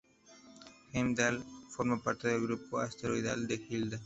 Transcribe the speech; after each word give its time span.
Heimdal 0.93 1.43
forma 1.75 2.01
parte 2.01 2.27
del 2.29 2.41
grupo 2.41 2.79
asteroidal 2.79 3.47
de 3.47 3.55
Hilda. 3.69 3.99